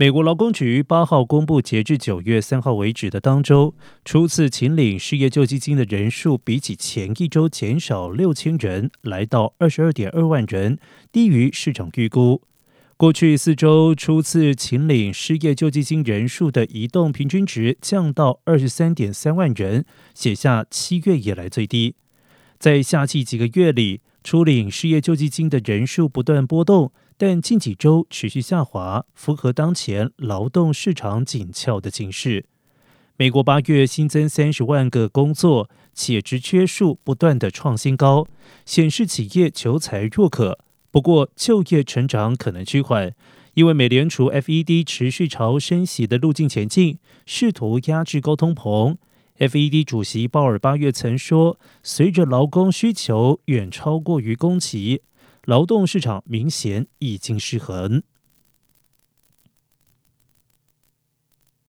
[0.00, 10.78] 美国劳工局八号公布，截至九月三号为止的当周，初次请领失业救济金的人数，比起前一周减少六千人，来到二十二点二万人，
[11.12, 12.40] 低于市场预估。
[12.96, 21.96] 过去四周初次请领失业救济金人数的移动平均值降到二十三点三万人，写下七月以来最低。
[22.60, 32.44] 在夏季几个月里，初领失业救济金的人数不断波动，但近几周持续下滑，符合当前劳动市场紧俏的形势。
[33.16, 38.26] 美国八月新增三十万个工作，且职缺数不断的创新高，
[38.66, 40.58] 显示企业求才若渴。
[40.90, 43.14] 不过，就业成长可能趋缓，
[43.54, 48.98] 因为美联储 FED 持续朝升息的路径前进，试图压制高通膨。
[49.40, 55.00] FED 主席鲍尔八月曾说：“随着劳工需求远超过于供给，
[55.46, 58.02] 劳动市场明显已经失衡。”